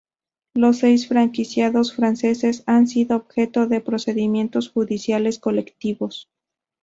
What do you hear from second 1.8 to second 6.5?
franceses han sido objeto de procedimientos judiciales colectivos.